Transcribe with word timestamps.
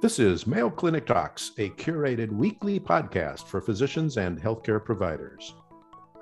This 0.00 0.18
is 0.18 0.46
Mayo 0.46 0.70
Clinic 0.70 1.06
Talks, 1.06 1.52
a 1.58 1.68
curated 1.70 2.32
weekly 2.32 2.80
podcast 2.80 3.46
for 3.46 3.60
physicians 3.60 4.16
and 4.16 4.40
healthcare 4.40 4.82
providers. 4.84 5.54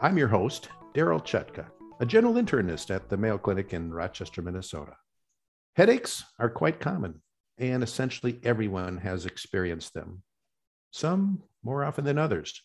I'm 0.01 0.19
your 0.19 0.29
host, 0.29 0.69
Daryl 0.95 1.25
Chutka, 1.25 1.67
a 2.01 2.05
general 2.05 2.35
internist 2.35 2.95
at 2.95 3.09
the 3.09 3.17
Mayo 3.17 3.39
Clinic 3.39 3.73
in 3.73 3.93
Rochester, 3.93 4.43
Minnesota. 4.43 4.96
Headaches 5.77 6.25
are 6.40 6.50
quite 6.50 6.80
common, 6.80 7.22
and 7.56 7.82
essentially 7.82 8.40
everyone 8.43 8.98
has 8.98 9.27
experienced 9.27 9.95
them, 9.95 10.22
some 10.90 11.43
more 11.62 11.84
often 11.84 12.04
than 12.04 12.18
others. 12.18 12.61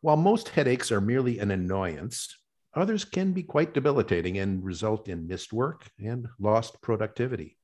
While 0.00 0.16
most 0.16 0.48
headaches 0.48 0.90
are 0.90 1.00
merely 1.00 1.38
an 1.40 1.50
annoyance, 1.50 2.34
others 2.78 3.04
can 3.04 3.32
be 3.32 3.42
quite 3.42 3.74
debilitating 3.74 4.38
and 4.38 4.64
result 4.64 5.08
in 5.08 5.26
missed 5.26 5.52
work 5.52 5.90
and 5.98 6.28
lost 6.38 6.80
productivity. 6.80 7.56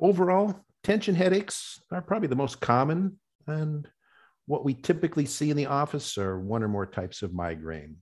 Overall, 0.00 0.64
tension 0.82 1.14
headaches 1.14 1.80
are 1.90 2.02
probably 2.02 2.28
the 2.28 2.36
most 2.36 2.60
common 2.60 3.18
and 3.46 3.88
what 4.46 4.64
we 4.64 4.74
typically 4.74 5.26
see 5.26 5.50
in 5.50 5.56
the 5.56 5.66
office 5.66 6.18
are 6.18 6.38
one 6.38 6.62
or 6.62 6.68
more 6.68 6.86
types 6.86 7.22
of 7.22 7.30
migraines. 7.30 7.96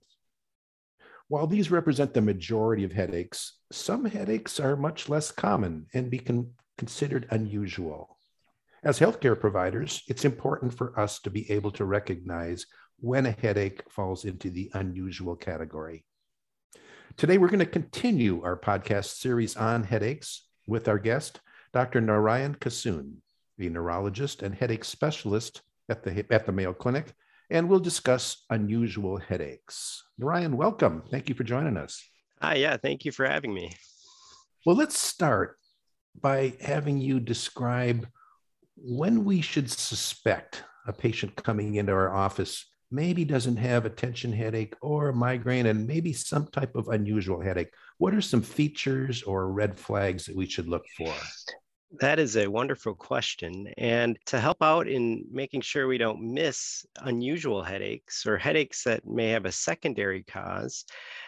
While 1.27 1.47
these 1.47 1.71
represent 1.71 2.13
the 2.13 2.21
majority 2.21 2.83
of 2.83 2.91
headaches, 2.91 3.57
some 3.71 4.05
headaches 4.05 4.59
are 4.59 4.75
much 4.75 5.07
less 5.07 5.31
common 5.31 5.85
and 5.93 6.09
be 6.09 6.19
con- 6.19 6.51
considered 6.77 7.27
unusual. 7.29 8.17
As 8.83 8.99
healthcare 8.99 9.39
providers, 9.39 10.03
it's 10.07 10.25
important 10.25 10.73
for 10.73 10.99
us 10.99 11.19
to 11.19 11.29
be 11.29 11.49
able 11.51 11.71
to 11.71 11.85
recognize 11.85 12.65
when 13.01 13.25
a 13.25 13.31
headache 13.31 13.81
falls 13.89 14.25
into 14.25 14.51
the 14.51 14.69
unusual 14.75 15.35
category. 15.35 16.05
Today, 17.17 17.39
we're 17.39 17.49
going 17.49 17.59
to 17.59 17.65
continue 17.65 18.43
our 18.43 18.55
podcast 18.55 19.17
series 19.17 19.57
on 19.57 19.83
headaches 19.83 20.47
with 20.67 20.87
our 20.87 20.99
guest, 20.99 21.41
Dr. 21.73 21.99
Narayan 21.99 22.55
Kissoon, 22.55 23.15
the 23.57 23.69
neurologist 23.69 24.43
and 24.43 24.53
headache 24.53 24.85
specialist 24.85 25.63
at 25.89 26.03
the, 26.03 26.25
at 26.31 26.45
the 26.45 26.51
Mayo 26.51 26.73
Clinic, 26.73 27.11
and 27.49 27.67
we'll 27.67 27.79
discuss 27.79 28.45
unusual 28.51 29.17
headaches. 29.17 30.03
Narayan, 30.19 30.55
welcome. 30.55 31.03
Thank 31.09 31.27
you 31.27 31.33
for 31.33 31.43
joining 31.43 31.77
us. 31.77 32.01
Hi, 32.39 32.55
yeah, 32.55 32.77
thank 32.77 33.03
you 33.03 33.11
for 33.11 33.25
having 33.25 33.53
me. 33.53 33.73
Well, 34.63 34.75
let's 34.75 34.99
start 34.99 35.57
by 36.19 36.53
having 36.61 36.99
you 36.99 37.19
describe 37.19 38.07
when 38.75 39.25
we 39.25 39.41
should 39.41 39.71
suspect 39.71 40.63
a 40.85 40.93
patient 40.93 41.35
coming 41.35 41.75
into 41.75 41.91
our 41.93 42.13
office 42.13 42.70
maybe 42.91 43.23
doesn't 43.25 43.57
have 43.57 43.85
a 43.85 43.89
tension 43.89 44.33
headache 44.33 44.75
or 44.81 45.09
a 45.09 45.13
migraine 45.13 45.67
and 45.67 45.87
maybe 45.87 46.13
some 46.13 46.47
type 46.47 46.75
of 46.75 46.89
unusual 46.89 47.41
headache. 47.41 47.73
What 47.97 48.13
are 48.13 48.21
some 48.21 48.41
features 48.41 49.23
or 49.23 49.51
red 49.51 49.79
flags 49.79 50.25
that 50.25 50.35
we 50.35 50.45
should 50.45 50.67
look 50.67 50.83
for? 50.97 51.13
That 51.99 52.19
is 52.19 52.37
a 52.37 52.47
wonderful 52.47 52.95
question. 52.95 53.67
And 53.77 54.17
to 54.27 54.39
help 54.39 54.61
out 54.61 54.87
in 54.87 55.25
making 55.29 55.61
sure 55.61 55.87
we 55.87 55.97
don't 55.97 56.33
miss 56.33 56.85
unusual 57.01 57.63
headaches 57.63 58.25
or 58.25 58.37
headaches 58.37 58.85
that 58.85 59.05
may 59.05 59.29
have 59.29 59.45
a 59.45 59.51
secondary 59.51 60.23
cause, 60.23 60.85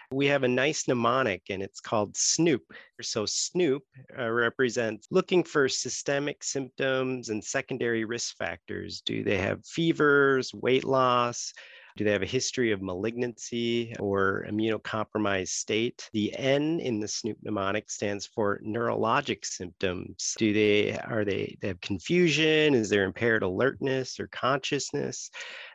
we 0.09 0.27
have 0.27 0.43
a 0.43 0.47
nice 0.47 0.87
mnemonic 0.87 1.41
and 1.49 1.61
it's 1.61 1.81
called 1.81 2.15
SNOOP. 2.15 2.61
So, 3.01 3.25
SNOOP 3.25 3.83
uh, 4.17 4.29
represents 4.29 5.07
looking 5.11 5.43
for 5.43 5.67
systemic 5.67 6.43
symptoms 6.45 7.27
and 7.27 7.43
secondary 7.43 8.05
risk 8.05 8.37
factors. 8.37 9.01
Do 9.05 9.21
they 9.21 9.37
have 9.39 9.65
fevers, 9.65 10.53
weight 10.53 10.85
loss? 10.85 11.53
Do 11.95 12.03
they 12.03 12.11
have 12.11 12.23
a 12.23 12.27
history 12.27 12.71
of 12.71 12.81
malignancy 12.81 13.95
or 13.99 14.45
immunocompromised 14.49 15.49
state? 15.49 16.09
The 16.13 16.35
N 16.35 16.79
in 16.79 16.99
the 16.99 17.07
SNOOP 17.07 17.37
mnemonic 17.43 17.91
stands 17.91 18.25
for 18.25 18.59
neurologic 18.65 19.45
symptoms. 19.45 20.35
Do 20.37 20.53
they 20.53 20.97
are 20.97 21.23
they, 21.23 21.57
they 21.61 21.67
have 21.69 21.81
confusion? 21.81 22.73
Is 22.73 22.89
there 22.89 23.03
impaired 23.03 23.43
alertness 23.43 24.19
or 24.19 24.27
consciousness? 24.27 25.29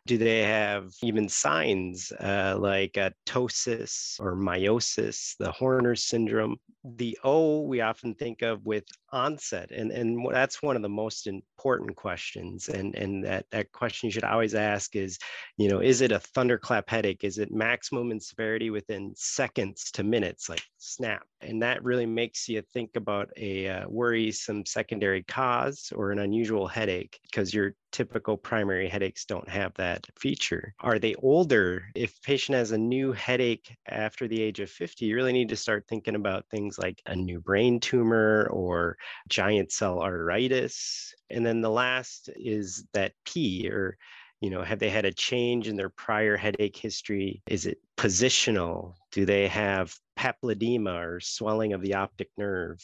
Do 0.06 0.18
they 0.18 0.42
have 0.42 0.90
even 1.02 1.28
signs 1.28 2.10
uh, 2.12 2.56
like 2.58 2.96
uh, 2.96 3.10
ptosis 3.26 4.18
or 4.18 4.34
miosis, 4.36 5.34
the 5.38 5.52
Horner 5.52 5.94
syndrome? 5.94 6.56
The 6.84 7.18
O 7.24 7.60
we 7.60 7.80
often 7.80 8.14
think 8.14 8.42
of 8.42 8.64
with 8.64 8.84
onset, 9.12 9.70
and, 9.70 9.90
and 9.90 10.26
that's 10.32 10.62
one 10.62 10.76
of 10.76 10.82
the 10.82 10.88
most 10.88 11.26
important 11.26 11.96
questions. 11.96 12.68
And, 12.68 12.94
and 12.94 13.24
that, 13.24 13.46
that 13.50 13.72
question 13.72 14.06
you 14.06 14.12
should 14.12 14.24
always 14.24 14.54
ask 14.54 14.96
is, 14.96 15.18
you 15.56 15.68
know, 15.68 15.80
is 15.80 16.00
it 16.00 16.12
a 16.12 16.18
thunderclap 16.18 16.88
headache? 16.88 17.24
Is 17.24 17.38
it 17.38 17.52
maximum 17.52 18.10
in 18.10 18.20
severity 18.20 18.70
within 18.70 19.12
seconds 19.16 19.90
to 19.92 20.02
minutes, 20.02 20.48
like 20.48 20.62
snap? 20.78 21.22
And 21.40 21.62
that 21.62 21.84
really 21.84 22.06
makes 22.06 22.48
you 22.48 22.62
think 22.72 22.96
about 22.96 23.30
a 23.36 23.68
uh, 23.68 23.88
worrisome 23.88 24.66
secondary 24.66 25.22
cause 25.22 25.92
or 25.94 26.10
an 26.10 26.18
unusual 26.18 26.66
headache 26.66 27.20
because 27.22 27.54
your 27.54 27.74
typical 27.92 28.36
primary 28.36 28.88
headaches 28.88 29.24
don't 29.24 29.48
have 29.48 29.72
that 29.74 30.06
feature. 30.18 30.74
Are 30.80 30.98
they 30.98 31.14
older? 31.16 31.84
If 31.94 32.20
patient 32.22 32.56
has 32.56 32.72
a 32.72 32.78
new 32.78 33.12
headache 33.12 33.74
after 33.88 34.28
the 34.28 34.40
age 34.42 34.60
of 34.60 34.70
50, 34.70 35.06
you 35.06 35.14
really 35.14 35.32
need 35.32 35.48
to 35.50 35.56
start 35.56 35.86
thinking 35.88 36.14
about 36.14 36.44
things 36.50 36.78
like 36.78 37.00
a 37.06 37.16
new 37.16 37.40
brain 37.40 37.80
tumor 37.80 38.48
or 38.50 38.97
giant 39.28 39.72
cell 39.72 39.98
arteritis. 39.98 41.12
And 41.30 41.44
then 41.44 41.60
the 41.60 41.70
last 41.70 42.30
is 42.36 42.84
that 42.92 43.12
P 43.24 43.68
or 43.70 43.96
you 44.40 44.50
know 44.50 44.62
have 44.62 44.78
they 44.78 44.90
had 44.90 45.04
a 45.04 45.12
change 45.12 45.66
in 45.66 45.76
their 45.76 45.88
prior 45.88 46.36
headache 46.36 46.76
history? 46.76 47.42
Is 47.46 47.66
it 47.66 47.78
positional? 47.96 48.94
Do 49.10 49.24
they 49.24 49.48
have 49.48 49.94
papilledema 50.18 50.94
or 50.94 51.20
swelling 51.20 51.72
of 51.72 51.82
the 51.82 51.94
optic 51.94 52.30
nerve? 52.36 52.78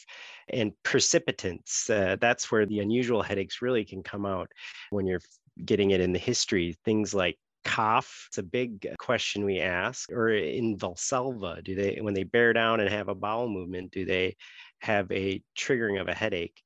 And 0.49 0.71
precipitants 0.83 1.89
uh, 1.89 2.17
that's 2.19 2.51
where 2.51 2.65
the 2.65 2.79
unusual 2.79 3.21
headaches 3.21 3.61
really 3.61 3.85
can 3.85 4.03
come 4.03 4.25
out 4.25 4.51
when 4.89 5.05
you're 5.07 5.21
getting 5.63 5.91
it 5.91 6.01
in 6.01 6.11
the 6.11 6.19
history. 6.19 6.75
Things 6.83 7.13
like 7.13 7.37
cough 7.65 8.27
it's 8.29 8.37
a 8.37 8.43
big 8.43 8.87
question 8.99 9.43
we 9.43 9.59
ask 9.59 10.11
or 10.11 10.29
in 10.29 10.77
valsalva 10.77 11.63
do 11.63 11.75
they 11.75 11.97
when 12.01 12.13
they 12.13 12.23
bear 12.23 12.53
down 12.53 12.79
and 12.79 12.89
have 12.89 13.09
a 13.09 13.15
bowel 13.15 13.49
movement 13.49 13.91
do 13.91 14.05
they 14.05 14.35
have 14.79 15.11
a 15.11 15.41
triggering 15.57 15.99
of 15.99 16.07
a 16.07 16.13
headache 16.13 16.61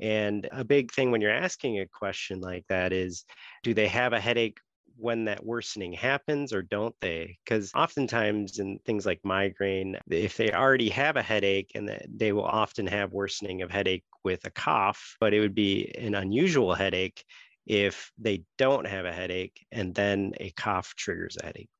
and 0.00 0.48
a 0.52 0.64
big 0.64 0.92
thing 0.92 1.10
when 1.10 1.20
you're 1.20 1.30
asking 1.30 1.80
a 1.80 1.86
question 1.86 2.40
like 2.40 2.64
that 2.68 2.92
is 2.92 3.24
do 3.62 3.72
they 3.72 3.88
have 3.88 4.12
a 4.12 4.20
headache 4.20 4.58
when 4.96 5.24
that 5.24 5.44
worsening 5.44 5.92
happens 5.92 6.52
or 6.52 6.62
don't 6.62 6.94
they? 7.00 7.38
Because 7.44 7.72
oftentimes 7.74 8.58
in 8.58 8.78
things 8.84 9.06
like 9.06 9.20
migraine, 9.24 9.98
if 10.08 10.36
they 10.36 10.52
already 10.52 10.88
have 10.90 11.16
a 11.16 11.22
headache 11.22 11.72
and 11.74 11.90
they 12.08 12.32
will 12.32 12.44
often 12.44 12.86
have 12.86 13.12
worsening 13.12 13.62
of 13.62 13.70
headache 13.70 14.04
with 14.24 14.44
a 14.44 14.50
cough, 14.50 15.16
but 15.20 15.34
it 15.34 15.40
would 15.40 15.54
be 15.54 15.92
an 15.98 16.14
unusual 16.14 16.74
headache 16.74 17.24
if 17.66 18.10
they 18.18 18.44
don't 18.58 18.86
have 18.86 19.04
a 19.04 19.12
headache 19.12 19.64
and 19.70 19.94
then 19.94 20.32
a 20.38 20.50
cough 20.50 20.94
triggers 20.96 21.36
a 21.40 21.46
headache. 21.46 21.70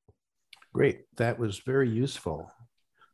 Great. 0.72 1.00
That 1.16 1.38
was 1.38 1.58
very 1.58 1.88
useful. 1.88 2.50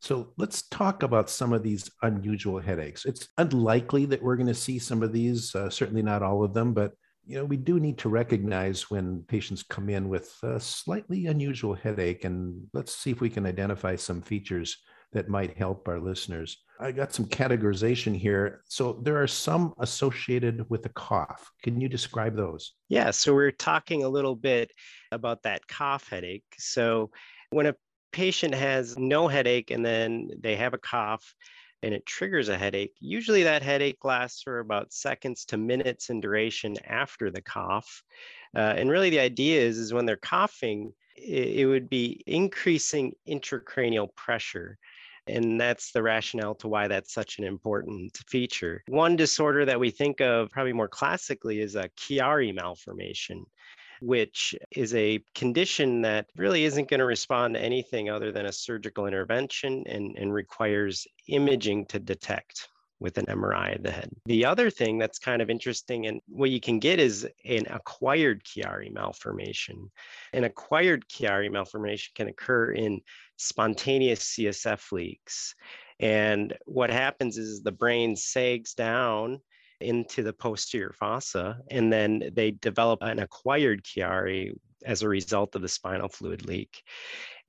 So 0.01 0.33
let's 0.37 0.67
talk 0.69 1.03
about 1.03 1.29
some 1.29 1.51
of 1.51 1.61
these 1.61 1.89
unusual 2.03 2.59
headaches. 2.59 3.05
It's 3.05 3.27
unlikely 3.37 4.05
that 4.05 4.21
we're 4.21 4.37
going 4.37 4.47
to 4.47 4.53
see 4.53 4.79
some 4.79 5.03
of 5.03 5.11
these, 5.11 5.53
uh, 5.55 5.69
certainly 5.69 6.01
not 6.01 6.23
all 6.23 6.43
of 6.43 6.53
them, 6.53 6.73
but 6.73 6.93
you 7.25 7.35
know, 7.35 7.45
we 7.45 7.57
do 7.57 7.79
need 7.79 7.97
to 7.99 8.09
recognize 8.09 8.89
when 8.89 9.23
patients 9.27 9.61
come 9.61 9.89
in 9.89 10.09
with 10.09 10.35
a 10.41 10.59
slightly 10.59 11.27
unusual 11.27 11.75
headache, 11.75 12.23
and 12.23 12.65
let's 12.73 12.95
see 12.95 13.11
if 13.11 13.21
we 13.21 13.29
can 13.29 13.45
identify 13.45 13.95
some 13.95 14.21
features 14.21 14.77
that 15.11 15.29
might 15.29 15.55
help 15.55 15.87
our 15.87 15.99
listeners. 15.99 16.57
I 16.79 16.91
got 16.91 17.13
some 17.13 17.25
categorization 17.25 18.15
here. 18.15 18.61
So 18.69 19.01
there 19.03 19.21
are 19.21 19.27
some 19.27 19.73
associated 19.79 20.69
with 20.69 20.85
a 20.85 20.89
cough. 20.89 21.51
Can 21.61 21.81
you 21.81 21.89
describe 21.89 22.35
those? 22.35 22.73
Yeah. 22.87 23.11
So 23.11 23.33
we're 23.33 23.51
talking 23.51 24.03
a 24.03 24.09
little 24.09 24.35
bit 24.35 24.71
about 25.11 25.43
that 25.43 25.67
cough 25.67 26.07
headache. 26.09 26.45
So 26.57 27.11
when 27.49 27.65
a 27.65 27.75
patient 28.13 28.55
has 28.55 28.97
no 28.97 29.27
headache 29.27 29.71
and 29.71 29.85
then 29.85 30.29
they 30.39 30.55
have 30.55 30.73
a 30.73 30.77
cough, 30.77 31.35
and 31.81 31.93
it 31.93 32.05
triggers 32.05 32.49
a 32.49 32.57
headache, 32.57 32.93
usually 32.99 33.43
that 33.43 33.61
headache 33.61 34.03
lasts 34.03 34.43
for 34.43 34.59
about 34.59 34.91
seconds 34.91 35.45
to 35.45 35.57
minutes 35.57 36.09
in 36.09 36.19
duration 36.19 36.75
after 36.85 37.31
the 37.31 37.41
cough. 37.41 38.03
Uh, 38.55 38.73
and 38.75 38.89
really, 38.89 39.09
the 39.09 39.19
idea 39.19 39.61
is, 39.61 39.77
is 39.77 39.93
when 39.93 40.05
they're 40.05 40.17
coughing, 40.17 40.91
it, 41.15 41.59
it 41.59 41.65
would 41.65 41.89
be 41.89 42.21
increasing 42.27 43.13
intracranial 43.27 44.13
pressure. 44.15 44.77
And 45.29 45.59
that's 45.59 45.91
the 45.91 46.03
rationale 46.03 46.55
to 46.55 46.67
why 46.67 46.87
that's 46.87 47.13
such 47.13 47.37
an 47.37 47.45
important 47.45 48.17
feature. 48.27 48.83
One 48.87 49.15
disorder 49.15 49.65
that 49.65 49.79
we 49.79 49.91
think 49.91 50.21
of 50.21 50.49
probably 50.49 50.73
more 50.73 50.87
classically 50.87 51.61
is 51.61 51.75
a 51.75 51.89
Chiari 51.89 52.53
malformation 52.53 53.45
which 54.01 54.55
is 54.71 54.95
a 54.95 55.21
condition 55.35 56.01
that 56.01 56.27
really 56.37 56.63
isn't 56.63 56.89
going 56.89 56.99
to 56.99 57.05
respond 57.05 57.53
to 57.53 57.61
anything 57.61 58.09
other 58.09 58.31
than 58.31 58.45
a 58.45 58.51
surgical 58.51 59.07
intervention 59.07 59.83
and, 59.87 60.15
and 60.17 60.33
requires 60.33 61.05
imaging 61.27 61.85
to 61.85 61.99
detect 61.99 62.69
with 62.99 63.17
an 63.17 63.25
MRI 63.25 63.75
of 63.75 63.83
the 63.83 63.91
head. 63.91 64.09
The 64.25 64.45
other 64.45 64.69
thing 64.69 64.97
that's 64.97 65.19
kind 65.19 65.41
of 65.41 65.49
interesting 65.49 66.07
and 66.07 66.21
what 66.27 66.49
you 66.49 66.59
can 66.59 66.79
get 66.79 66.99
is 66.99 67.27
an 67.45 67.65
acquired 67.69 68.43
Chiari 68.43 68.91
malformation. 68.91 69.89
An 70.33 70.43
acquired 70.43 71.07
Chiari 71.07 71.51
malformation 71.51 72.11
can 72.15 72.27
occur 72.27 72.71
in 72.71 73.01
spontaneous 73.37 74.35
CSF 74.35 74.91
leaks. 74.91 75.55
And 75.99 76.57
what 76.65 76.89
happens 76.89 77.37
is 77.37 77.61
the 77.61 77.71
brain 77.71 78.15
sags 78.15 78.73
down 78.73 79.39
into 79.81 80.23
the 80.23 80.33
posterior 80.33 80.93
fossa, 80.93 81.59
and 81.71 81.91
then 81.91 82.31
they 82.33 82.51
develop 82.51 83.01
an 83.01 83.19
acquired 83.19 83.83
Chiari 83.83 84.53
as 84.85 85.01
a 85.01 85.09
result 85.09 85.55
of 85.55 85.61
the 85.61 85.67
spinal 85.67 86.09
fluid 86.09 86.45
leak. 86.45 86.83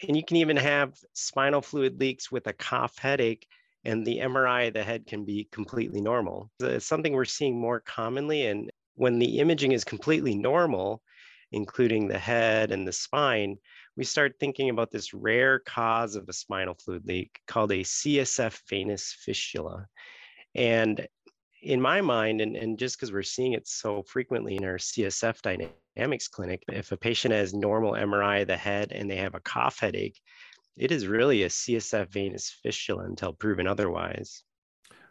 And 0.06 0.16
you 0.16 0.24
can 0.24 0.38
even 0.38 0.56
have 0.56 0.94
spinal 1.12 1.60
fluid 1.60 2.00
leaks 2.00 2.30
with 2.30 2.46
a 2.46 2.52
cough 2.52 2.98
headache, 2.98 3.46
and 3.84 4.06
the 4.06 4.18
MRI 4.18 4.68
of 4.68 4.74
the 4.74 4.84
head 4.84 5.06
can 5.06 5.24
be 5.24 5.48
completely 5.50 6.00
normal. 6.00 6.50
It's 6.60 6.86
something 6.86 7.12
we're 7.12 7.24
seeing 7.24 7.58
more 7.58 7.80
commonly. 7.80 8.46
And 8.46 8.70
when 8.94 9.18
the 9.18 9.38
imaging 9.38 9.72
is 9.72 9.84
completely 9.84 10.34
normal, 10.34 11.02
including 11.52 12.06
the 12.06 12.18
head 12.18 12.70
and 12.70 12.86
the 12.86 12.92
spine, 12.92 13.56
we 13.96 14.04
start 14.04 14.36
thinking 14.38 14.70
about 14.70 14.90
this 14.90 15.14
rare 15.14 15.58
cause 15.60 16.14
of 16.14 16.28
a 16.28 16.32
spinal 16.32 16.74
fluid 16.74 17.06
leak 17.06 17.40
called 17.46 17.72
a 17.72 17.82
CSF 17.82 18.60
venous 18.68 19.16
fistula. 19.24 19.86
And 20.54 21.06
in 21.62 21.80
my 21.80 22.00
mind, 22.00 22.40
and, 22.40 22.56
and 22.56 22.78
just 22.78 22.96
because 22.96 23.12
we're 23.12 23.22
seeing 23.22 23.52
it 23.52 23.66
so 23.66 24.02
frequently 24.02 24.56
in 24.56 24.64
our 24.64 24.76
CSF 24.76 25.40
dynamics 25.96 26.28
clinic, 26.28 26.62
if 26.68 26.92
a 26.92 26.96
patient 26.96 27.34
has 27.34 27.52
normal 27.52 27.92
MRI 27.92 28.42
of 28.42 28.48
the 28.48 28.56
head 28.56 28.92
and 28.92 29.10
they 29.10 29.16
have 29.16 29.34
a 29.34 29.40
cough 29.40 29.78
headache, 29.78 30.18
it 30.76 30.92
is 30.92 31.06
really 31.06 31.42
a 31.42 31.48
CSF 31.48 32.12
venous 32.12 32.50
fistula 32.62 33.04
until 33.04 33.32
proven 33.32 33.66
otherwise. 33.66 34.42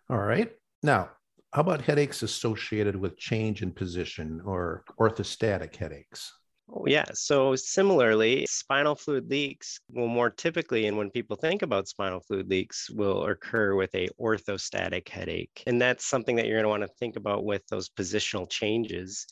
All 0.09 0.17
right. 0.17 0.51
Now, 0.81 1.11
how 1.53 1.61
about 1.61 1.81
headaches 1.81 2.23
associated 2.23 2.95
with 2.95 3.17
change 3.17 3.61
in 3.61 3.71
position 3.71 4.41
or 4.45 4.83
orthostatic 4.99 5.75
headaches? 5.75 6.31
Oh, 6.71 6.85
yeah. 6.85 7.05
So 7.13 7.55
similarly, 7.55 8.45
spinal 8.47 8.95
fluid 8.95 9.29
leaks 9.29 9.79
will 9.91 10.07
more 10.07 10.29
typically, 10.29 10.85
and 10.85 10.97
when 10.97 11.09
people 11.09 11.35
think 11.35 11.63
about 11.63 11.87
spinal 11.87 12.19
fluid 12.19 12.49
leaks, 12.49 12.89
will 12.91 13.25
occur 13.25 13.73
with 13.73 13.93
a 13.95 14.09
orthostatic 14.21 15.09
headache. 15.09 15.63
And 15.65 15.81
that's 15.81 16.05
something 16.05 16.35
that 16.35 16.45
you're 16.45 16.61
going 16.61 16.65
to 16.65 16.69
want 16.69 16.83
to 16.83 16.97
think 16.99 17.15
about 17.15 17.43
with 17.43 17.65
those 17.67 17.89
positional 17.89 18.47
changes. 18.47 19.25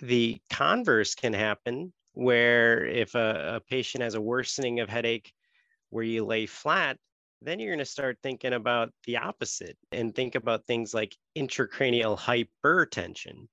The 0.00 0.40
converse 0.48 1.14
can 1.14 1.34
happen 1.34 1.92
where 2.14 2.86
if 2.86 3.14
a, 3.14 3.56
a 3.56 3.60
patient 3.60 4.02
has 4.02 4.14
a 4.14 4.20
worsening 4.20 4.80
of 4.80 4.88
headache 4.88 5.32
where 5.90 6.04
you 6.04 6.24
lay 6.24 6.46
flat, 6.46 6.96
then 7.42 7.58
you're 7.58 7.74
going 7.74 7.78
to 7.78 7.84
start 7.84 8.18
thinking 8.22 8.52
about 8.52 8.90
the 9.06 9.16
opposite 9.18 9.76
and 9.92 10.14
think 10.14 10.34
about 10.34 10.66
things 10.66 10.92
like 10.92 11.16
intracranial 11.36 12.18
hypertension 12.18 13.46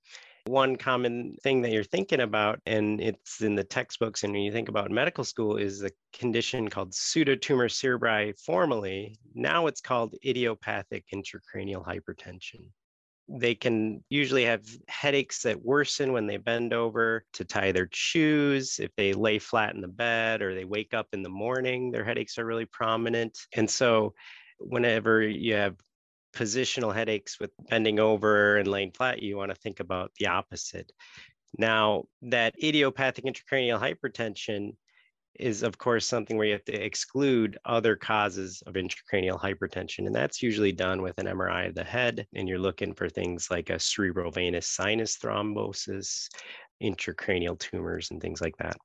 one 0.47 0.75
common 0.77 1.35
thing 1.43 1.61
that 1.61 1.71
you're 1.71 1.83
thinking 1.83 2.21
about, 2.21 2.59
and 2.65 3.01
it's 3.01 3.41
in 3.41 3.55
the 3.55 3.63
textbooks, 3.63 4.23
and 4.23 4.33
when 4.33 4.41
you 4.41 4.51
think 4.51 4.69
about 4.69 4.91
medical 4.91 5.23
school, 5.23 5.57
is 5.57 5.83
a 5.83 5.91
condition 6.13 6.69
called 6.69 6.91
pseudotumor 6.91 7.69
cerebri 7.69 8.33
formerly. 8.39 9.17
Now 9.35 9.67
it's 9.67 9.81
called 9.81 10.15
idiopathic 10.25 11.05
intracranial 11.13 11.85
hypertension. 11.85 12.69
They 13.29 13.55
can 13.55 14.03
usually 14.09 14.45
have 14.45 14.65
headaches 14.87 15.41
that 15.43 15.63
worsen 15.63 16.13
when 16.13 16.27
they 16.27 16.37
bend 16.37 16.73
over 16.73 17.25
to 17.33 17.45
tie 17.45 17.71
their 17.71 17.89
shoes. 17.91 18.79
If 18.79 18.91
they 18.95 19.13
lay 19.13 19.39
flat 19.39 19.75
in 19.75 19.81
the 19.81 19.87
bed 19.87 20.41
or 20.41 20.55
they 20.55 20.65
wake 20.65 20.93
up 20.93 21.07
in 21.13 21.23
the 21.23 21.29
morning, 21.29 21.91
their 21.91 22.05
headaches 22.05 22.37
are 22.37 22.45
really 22.45 22.65
prominent. 22.65 23.37
And 23.53 23.69
so, 23.69 24.13
whenever 24.59 25.21
you 25.21 25.55
have 25.55 25.75
positional 26.33 26.93
headaches 26.93 27.39
with 27.39 27.51
bending 27.69 27.99
over 27.99 28.57
and 28.57 28.67
laying 28.67 28.91
flat, 28.91 29.21
you 29.21 29.37
want 29.37 29.51
to 29.51 29.55
think 29.55 29.79
about 29.79 30.11
the 30.19 30.27
opposite. 30.27 30.91
Now, 31.57 32.05
that 32.23 32.55
idiopathic 32.61 33.25
intracranial 33.25 33.79
hypertension 33.81 34.75
is, 35.39 35.63
of 35.63 35.77
course, 35.77 36.05
something 36.05 36.37
where 36.37 36.47
you 36.47 36.53
have 36.53 36.65
to 36.65 36.73
exclude 36.73 37.57
other 37.65 37.95
causes 37.95 38.61
of 38.67 38.75
intracranial 38.75 39.39
hypertension. 39.39 40.05
And 40.07 40.15
that's 40.15 40.41
usually 40.41 40.71
done 40.71 41.01
with 41.01 41.17
an 41.17 41.27
MRI 41.27 41.67
of 41.67 41.75
the 41.75 41.83
head. 41.83 42.25
And 42.35 42.47
you're 42.47 42.59
looking 42.59 42.93
for 42.93 43.09
things 43.09 43.49
like 43.49 43.69
a 43.69 43.75
cerebrovenous 43.75 44.65
sinus 44.65 45.17
thrombosis, 45.17 46.27
intracranial 46.81 47.57
tumors, 47.59 48.11
and 48.11 48.21
things 48.21 48.41
like 48.41 48.57
that. 48.57 48.77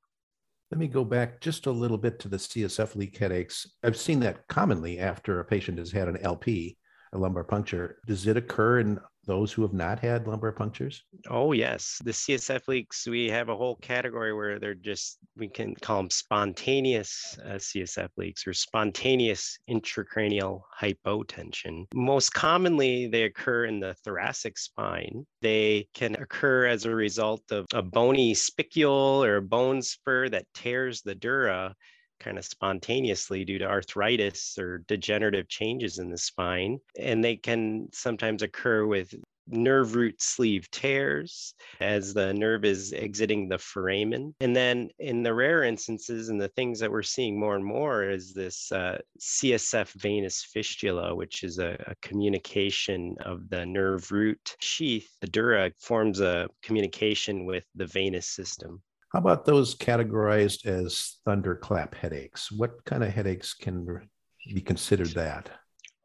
Let 0.71 0.79
me 0.79 0.89
go 0.89 1.05
back 1.05 1.41
just 1.41 1.67
a 1.67 1.71
little 1.71 1.99
bit 1.99 2.19
to 2.21 2.29
the 2.29 2.39
CSF 2.39 2.97
leak 2.97 3.19
headaches. 3.19 3.71
I've 3.83 3.97
seen 3.97 4.21
that 4.21 4.47
commonly 4.49 4.99
after 4.99 5.39
a 5.39 5.45
patient 5.45 5.79
has 5.79 5.93
had 5.93 6.09
an 6.09 6.17
LP 6.19 6.79
a 7.13 7.19
lumbar 7.19 7.45
puncture. 7.45 7.99
Does 8.07 8.27
it 8.27 8.37
occur 8.37 8.81
in 8.81 8.99
those 9.25 9.53
who 9.53 9.63
have 9.63 9.73
not 9.73 10.01
had 10.01 10.27
lumbar 10.27 10.53
punctures? 10.53 11.05
Oh, 11.31 11.53
yes. 11.53 11.99
The 12.05 12.11
CSF 12.11 12.67
leaks, 12.67 13.07
we 13.07 13.29
have 13.31 13.49
a 13.49 13.57
whole 13.57 13.77
category 13.77 14.35
where 14.35 14.59
they're 14.59 14.75
just, 14.75 15.19
we 15.37 15.49
can 15.49 15.75
call 15.77 15.99
them 15.99 16.11
spontaneous 16.11 17.39
uh, 17.45 17.55
CSF 17.55 18.09
leaks 18.17 18.47
or 18.47 18.53
spontaneous 18.53 19.59
intracranial 19.71 20.63
hypotension. 20.81 21.85
Most 21.95 22.33
commonly, 22.33 23.07
they 23.07 23.25
occur 23.25 23.67
in 23.67 23.79
the 23.79 23.95
thoracic 24.05 24.59
spine. 24.59 25.25
They 25.41 25.89
can 25.95 26.17
occur 26.17 26.67
as 26.67 26.85
a 26.85 26.95
result 26.95 27.43
of 27.53 27.67
a 27.73 27.83
bony 27.83 28.35
spicule 28.35 29.25
or 29.25 29.37
a 29.37 29.43
bone 29.43 29.83
spur 29.83 30.29
that 30.31 30.47
tears 30.55 31.03
the 31.03 31.15
dura 31.15 31.77
kind 32.23 32.39
of 32.39 32.45
spontaneously 32.45 33.45
due 33.45 33.59
to 33.59 33.67
arthritis 33.67 34.59
or 34.59 34.79
degenerative 34.87 35.49
changes 35.49 35.99
in 35.99 36.11
the 36.11 36.19
spine. 36.19 36.79
And 36.99 37.23
they 37.23 37.37
can 37.37 37.89
sometimes 37.93 38.43
occur 38.43 38.87
with 38.87 39.15
nerve 39.49 39.95
root 39.95 40.23
sleeve 40.23 40.71
tears 40.71 41.55
as 41.81 42.15
the 42.15 42.33
nerve 42.33 42.65
is 42.65 42.93
exiting 42.93 43.49
the 43.49 43.59
foramen. 43.59 44.35
And 44.41 44.55
then 44.55 44.91
in 44.99 45.23
the 45.23 45.35
rare 45.35 45.65
instances, 45.65 46.29
and 46.29 46.41
the 46.41 46.49
things 46.49 46.81
that 46.81 46.91
we're 46.91 47.03
seeing 47.03 47.39
more 47.39 47.57
and 47.57 47.65
more 47.65 48.09
is 48.09 48.33
this 48.33 48.71
uh, 48.73 48.99
CSF 49.21 49.93
venous 49.93 50.45
fistula, 50.45 51.15
which 51.15 51.43
is 51.43 51.59
a, 51.59 51.83
a, 51.87 51.95
communication 52.03 53.17
of 53.21 53.49
the 53.49 53.65
nerve 53.65 54.11
root 54.11 54.57
sheath. 54.61 55.09
The 55.21 55.27
dura 55.29 55.73
forms 55.79 56.21
a 56.21 56.49
communication 56.63 57.45
with 57.45 57.65
the 57.75 57.87
venous 57.87 58.27
system. 58.27 58.83
How 59.13 59.19
about 59.19 59.45
those 59.45 59.75
categorized 59.75 60.65
as 60.65 61.19
thunderclap 61.27 61.95
headaches? 61.95 62.51
What 62.51 62.83
kind 62.87 63.05
of 63.05 63.11
headaches 63.11 63.53
can 63.53 64.09
be 64.55 64.61
considered 64.63 65.09
that? 65.09 65.51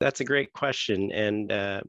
That's 0.02 0.20
a 0.20 0.26
great 0.26 0.52
question. 0.52 1.12
And 1.14 1.52
uh, 1.52 1.82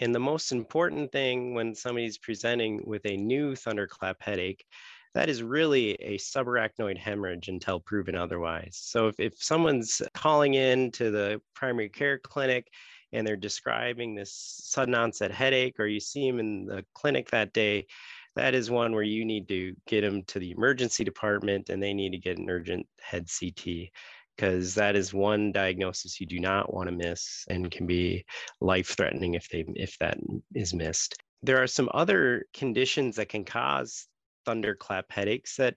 and 0.00 0.14
the 0.14 0.20
most 0.20 0.52
important 0.52 1.10
thing 1.12 1.54
when 1.54 1.74
somebody's 1.74 2.18
presenting 2.18 2.82
with 2.84 3.06
a 3.06 3.16
new 3.16 3.56
thunderclap 3.56 4.18
headache, 4.20 4.66
that 5.14 5.30
is 5.30 5.42
really 5.42 5.92
a 5.94 6.18
subarachnoid 6.18 6.98
hemorrhage 6.98 7.48
until 7.48 7.80
proven 7.80 8.14
otherwise. 8.14 8.78
So 8.78 9.08
if, 9.08 9.18
if 9.18 9.42
someone's 9.42 10.02
calling 10.12 10.54
in 10.54 10.90
to 10.92 11.10
the 11.10 11.40
primary 11.54 11.88
care 11.88 12.18
clinic 12.18 12.68
and 13.12 13.26
they're 13.26 13.36
describing 13.36 14.14
this 14.14 14.60
sudden 14.62 14.94
onset 14.94 15.30
headache, 15.30 15.80
or 15.80 15.86
you 15.86 16.00
see 16.00 16.30
them 16.30 16.38
in 16.38 16.66
the 16.66 16.84
clinic 16.92 17.30
that 17.30 17.54
day, 17.54 17.86
that 18.36 18.54
is 18.54 18.70
one 18.70 18.92
where 18.92 19.02
you 19.02 19.24
need 19.24 19.48
to 19.48 19.74
get 19.86 20.02
them 20.02 20.22
to 20.24 20.38
the 20.38 20.52
emergency 20.52 21.04
department 21.04 21.70
and 21.70 21.82
they 21.82 21.94
need 21.94 22.10
to 22.10 22.18
get 22.18 22.38
an 22.38 22.48
urgent 22.48 22.86
head 23.00 23.26
CT 23.28 23.88
because 24.36 24.74
that 24.74 24.94
is 24.94 25.14
one 25.14 25.50
diagnosis 25.50 26.20
you 26.20 26.26
do 26.26 26.38
not 26.38 26.72
want 26.72 26.88
to 26.88 26.94
miss 26.94 27.44
and 27.48 27.70
can 27.70 27.86
be 27.86 28.24
life 28.60 28.88
threatening 28.88 29.34
if 29.34 29.48
they 29.48 29.64
if 29.74 29.96
that 29.98 30.18
is 30.54 30.74
missed. 30.74 31.16
There 31.42 31.62
are 31.62 31.66
some 31.66 31.88
other 31.94 32.44
conditions 32.54 33.16
that 33.16 33.30
can 33.30 33.44
cause 33.44 34.06
thunderclap 34.44 35.06
headaches 35.10 35.56
that 35.56 35.76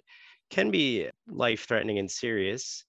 can 0.50 0.72
be 0.72 1.10
life 1.28 1.66
threatening 1.68 2.00
and 2.00 2.12
serious. 2.12 2.84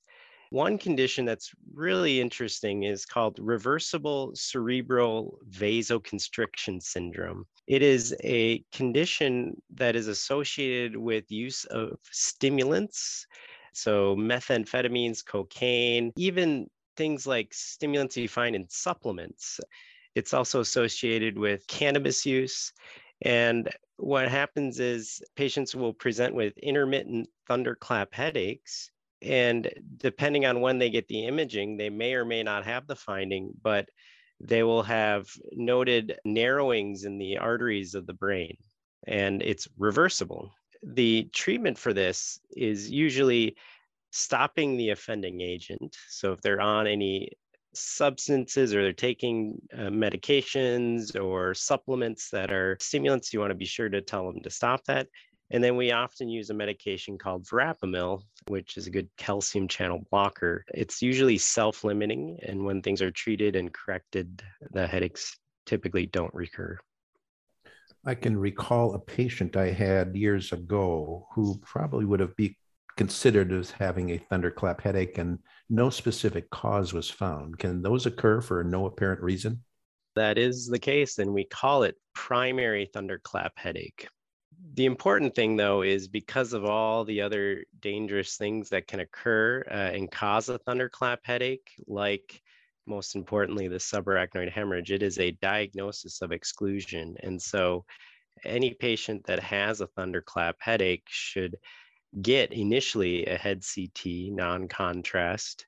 One 0.50 0.78
condition 0.78 1.25
that's 1.25 1.52
really 1.73 2.21
interesting 2.21 2.83
is 2.83 3.07
called 3.07 3.38
reversible 3.40 4.33
cerebral 4.35 5.38
vasoconstriction 5.49 6.83
syndrome. 6.83 7.47
It 7.69 7.83
is 7.83 8.16
a 8.25 8.64
condition 8.73 9.62
that 9.75 9.95
is 9.95 10.09
associated 10.09 10.97
with 10.97 11.30
use 11.30 11.64
of 11.66 11.99
stimulants, 12.11 13.26
so 13.73 14.16
methamphetamines, 14.16 15.25
cocaine, 15.25 16.12
even 16.16 16.69
things 16.97 17.28
like 17.28 17.54
stimulants 17.54 18.16
you 18.16 18.28
find 18.28 18.57
in 18.57 18.66
supplements. 18.69 19.61
It's 20.16 20.35
also 20.35 20.59
associated 20.61 21.38
with 21.38 21.64
cannabis 21.69 22.26
use. 22.26 22.73
And 23.23 23.69
what 23.99 24.28
happens 24.28 24.80
is 24.80 25.23
patients 25.37 25.76
will 25.76 25.95
present 25.95 26.35
with 26.35 26.59
intermittent 26.59 27.28
thunderclap 27.47 28.12
headaches 28.12 28.90
and 29.22 29.70
depending 29.96 30.46
on 30.46 30.60
when 30.60 30.78
they 30.78 30.90
get 30.90 31.08
the 31.08 31.26
imaging, 31.26 31.76
they 31.76 31.90
may 31.90 32.14
or 32.14 32.24
may 32.24 32.42
not 32.42 32.64
have 32.64 32.86
the 32.86 32.96
finding, 32.96 33.52
but 33.62 33.88
they 34.40 34.62
will 34.62 34.82
have 34.82 35.28
noted 35.52 36.18
narrowings 36.24 37.04
in 37.04 37.18
the 37.18 37.38
arteries 37.38 37.94
of 37.94 38.06
the 38.06 38.14
brain, 38.14 38.56
and 39.06 39.42
it's 39.42 39.68
reversible. 39.76 40.52
The 40.82 41.28
treatment 41.34 41.76
for 41.76 41.92
this 41.92 42.40
is 42.56 42.90
usually 42.90 43.56
stopping 44.12 44.76
the 44.76 44.90
offending 44.90 45.42
agent. 45.42 45.94
So 46.08 46.32
if 46.32 46.40
they're 46.40 46.60
on 46.60 46.86
any 46.86 47.32
substances 47.74 48.74
or 48.74 48.82
they're 48.82 48.92
taking 48.92 49.60
uh, 49.72 49.90
medications 49.90 51.20
or 51.22 51.54
supplements 51.54 52.30
that 52.30 52.50
are 52.50 52.78
stimulants, 52.80 53.32
you 53.32 53.40
want 53.40 53.50
to 53.50 53.54
be 53.56 53.66
sure 53.66 53.90
to 53.90 54.00
tell 54.00 54.26
them 54.26 54.42
to 54.42 54.50
stop 54.50 54.84
that 54.86 55.06
And 55.52 55.62
then 55.64 55.76
we 55.76 55.90
often 55.90 56.28
use 56.28 56.50
a 56.50 56.54
medication 56.54 57.19
called 57.19 57.45
verapamil, 57.45 58.23
which 58.47 58.76
is 58.76 58.87
a 58.87 58.90
good 58.90 59.09
calcium 59.16 59.66
channel 59.66 60.04
blocker. 60.11 60.64
It's 60.73 61.02
usually 61.02 61.38
self 61.38 61.83
limiting. 61.83 62.38
And 62.42 62.64
when 62.64 62.83
things 62.83 63.02
are 63.02 63.11
treated 63.11 63.57
and 63.57 63.73
corrected, 63.73 64.42
the 64.71 64.87
headaches 64.87 65.37
typically 65.66 66.07
don't 66.07 66.33
recur. 66.35 66.78
I 68.04 68.14
can 68.14 68.38
recall 68.38 68.95
a 68.95 68.99
patient 68.99 69.57
I 69.57 69.73
had 69.73 70.16
years 70.16 70.52
ago 70.52 71.26
who 71.35 71.59
probably 71.59 72.04
would 72.04 72.21
have 72.21 72.35
be 72.37 72.57
considered 72.97 73.52
as 73.52 73.71
having 73.71 74.11
a 74.11 74.19
thunderclap 74.19 74.80
headache 74.80 75.19
and 75.19 75.38
no 75.69 75.90
specific 75.90 76.49
cause 76.50 76.92
was 76.92 77.11
found. 77.11 77.59
Can 77.59 77.83
those 77.83 78.07
occur 78.07 78.40
for 78.40 78.62
no 78.64 78.87
apparent 78.87 79.21
reason? 79.21 79.62
That 80.16 80.38
is 80.38 80.66
the 80.66 80.78
case, 80.78 81.19
and 81.19 81.33
we 81.33 81.45
call 81.45 81.85
it 81.85 81.97
primary 82.14 82.90
thunderclap 82.92 83.52
headache. 83.57 84.09
The 84.75 84.87
important 84.87 85.35
thing, 85.35 85.57
though, 85.57 85.83
is 85.83 86.09
because 86.09 86.52
of 86.52 86.64
all 86.64 87.05
the 87.05 87.23
other 87.23 87.64
dangerous 87.81 88.37
things 88.37 88.69
that 88.71 88.87
can 88.87 89.00
occur 89.00 89.64
uh, 89.71 89.75
and 89.75 90.11
cause 90.11 90.49
a 90.49 90.59
thunderclap 90.59 91.21
headache, 91.25 91.71
like 91.87 92.43
most 92.87 93.14
importantly, 93.14 93.69
the 93.69 93.76
subarachnoid 93.76 94.50
hemorrhage, 94.50 94.90
it 94.90 95.02
is 95.02 95.19
a 95.19 95.31
diagnosis 95.33 96.23
of 96.23 96.33
exclusion. 96.33 97.17
And 97.23 97.40
so, 97.40 97.85
any 98.45 98.75
patient 98.75 99.25
that 99.26 99.40
has 99.40 99.81
a 99.81 99.87
thunderclap 99.87 100.57
headache 100.61 101.07
should 101.09 101.57
get 102.21 102.52
initially 102.52 103.26
a 103.26 103.37
head 103.37 103.62
CT 103.62 104.33
non 104.33 104.69
contrast. 104.69 105.67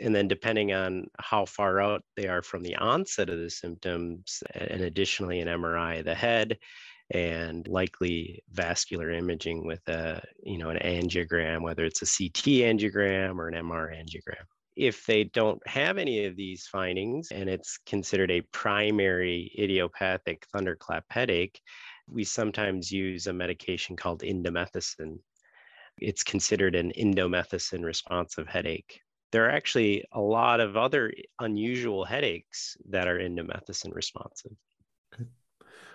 And 0.00 0.14
then, 0.14 0.28
depending 0.28 0.72
on 0.72 1.06
how 1.18 1.44
far 1.44 1.80
out 1.80 2.02
they 2.16 2.26
are 2.26 2.42
from 2.42 2.62
the 2.62 2.76
onset 2.76 3.28
of 3.28 3.38
the 3.38 3.50
symptoms, 3.50 4.42
and 4.54 4.80
additionally, 4.82 5.40
an 5.40 5.48
MRI 5.48 5.98
of 5.98 6.04
the 6.04 6.14
head 6.14 6.58
and 7.12 7.66
likely 7.66 8.42
vascular 8.52 9.10
imaging 9.10 9.66
with 9.66 9.86
a 9.88 10.22
you 10.42 10.58
know 10.58 10.70
an 10.70 10.78
angiogram 10.78 11.60
whether 11.60 11.84
it's 11.84 12.02
a 12.02 12.06
CT 12.06 12.62
angiogram 12.70 13.36
or 13.36 13.48
an 13.48 13.54
MR 13.54 13.92
angiogram. 13.92 14.44
If 14.76 15.04
they 15.06 15.24
don't 15.24 15.60
have 15.66 15.98
any 15.98 16.24
of 16.26 16.36
these 16.36 16.66
findings 16.66 17.32
and 17.32 17.50
it's 17.50 17.78
considered 17.84 18.30
a 18.30 18.42
primary 18.52 19.52
idiopathic 19.58 20.46
thunderclap 20.52 21.04
headache 21.10 21.60
we 22.10 22.24
sometimes 22.24 22.90
use 22.90 23.26
a 23.26 23.32
medication 23.32 23.96
called 23.96 24.22
indomethacin. 24.22 25.18
It's 25.98 26.22
considered 26.22 26.74
an 26.74 26.92
indomethacin 26.98 27.84
responsive 27.84 28.48
headache 28.48 29.00
there 29.32 29.46
are 29.46 29.50
actually 29.50 30.04
a 30.12 30.20
lot 30.20 30.60
of 30.60 30.76
other 30.76 31.12
unusual 31.38 32.04
headaches 32.04 32.76
that 32.88 33.08
are 33.08 33.18
indomethacin 33.18 33.94
responsive 33.94 34.52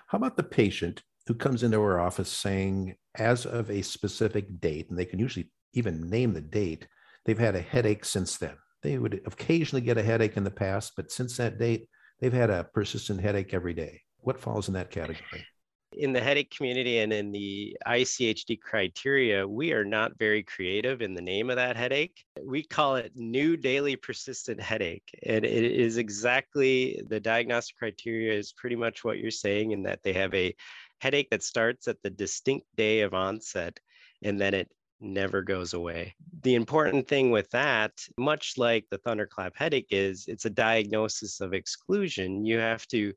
how 0.08 0.18
about 0.18 0.38
the 0.38 0.44
patient 0.44 1.04
who 1.27 1.34
comes 1.34 1.63
into 1.63 1.80
our 1.80 2.00
office 2.00 2.30
saying, 2.30 2.96
as 3.15 3.46
of 3.46 3.70
a 3.70 3.82
specific 3.82 4.60
date, 4.60 4.89
and 4.89 4.98
they 4.98 5.06
can 5.06 5.20
usually 5.20 5.50
even 5.74 6.10
name 6.10 6.34
the 6.34 6.42
date, 6.42 6.88
they've 7.25 7.39
had 7.39 7.56
a 7.56 7.62
headache 7.62 8.06
since 8.06 8.38
then. 8.38 8.56
They 8.84 9.00
would 9.00 9.22
occasionally 9.25 9.82
get 9.82 9.98
a 9.98 10.04
headache 10.04 10.38
in 10.38 10.44
the 10.44 10.51
past, 10.51 10.94
but 10.96 11.12
since 11.12 11.38
that 11.38 11.58
date, 11.58 11.89
they've 12.20 12.32
had 12.32 12.51
a 12.51 12.65
persistent 12.74 13.20
headache 13.20 13.54
every 13.54 13.74
day. 13.74 14.01
What 14.20 14.39
falls 14.39 14.68
in 14.68 14.75
that 14.75 14.92
category? 14.92 15.46
In 15.92 16.13
the 16.13 16.22
headache 16.22 16.54
community 16.56 17.00
and 17.00 17.13
in 17.13 17.32
the 17.32 17.77
ICHD 17.88 18.60
criteria, 18.60 19.48
we 19.48 19.72
are 19.72 19.86
not 19.86 20.18
very 20.18 20.44
creative 20.44 21.01
in 21.01 21.13
the 21.13 21.22
name 21.22 21.50
of 21.50 21.56
that 21.56 21.77
headache. 21.77 22.25
We 22.42 22.63
call 22.63 22.96
it 22.96 23.13
new 23.15 23.56
daily 23.58 23.96
persistent 23.96 24.62
headache. 24.62 25.10
And 25.24 25.46
it 25.46 25.63
is 25.63 25.98
exactly 25.98 27.01
the 27.08 27.20
diagnostic 27.20 27.77
criteria 27.77 28.34
is 28.34 28.54
pretty 28.54 28.75
much 28.75 29.04
what 29.04 29.20
you're 29.20 29.32
saying 29.32 29.72
in 29.72 29.84
that 29.84 30.01
they 30.04 30.13
have 30.13 30.34
a 30.34 30.56
headache 31.00 31.30
that 31.30 31.44
starts 31.44 31.88
at 31.88 32.01
the 32.04 32.10
distinct 32.10 32.68
day 32.75 33.01
of 33.01 33.13
onset 33.13 33.80
and 34.24 34.39
then 34.39 34.54
it 34.54 34.70
never 35.00 35.42
goes 35.42 35.74
away. 35.74 36.15
The 36.42 36.56
important 36.56 37.08
thing 37.08 37.32
with 37.32 37.50
that, 37.51 37.92
much 38.18 38.54
like 38.58 38.86
the 38.89 38.98
thunderclap 38.98 39.54
headache, 39.56 39.88
is 39.92 40.25
it's 40.27 40.46
a 40.46 40.50
diagnosis 40.50 41.42
of 41.42 41.54
exclusion. 41.54 42.46
You 42.46 42.60
have 42.60 42.88
to 42.88 43.13